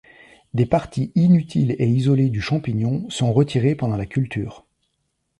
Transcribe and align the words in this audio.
Des 0.55 0.65
parties 0.65 1.11
inutiles 1.13 1.75
et 1.77 1.87
isolées 1.87 2.31
du 2.31 2.41
champignon 2.41 3.07
sont 3.11 3.31
retirées 3.31 3.75
pendant 3.75 3.97
la 3.97 4.07
culture. 4.07 4.65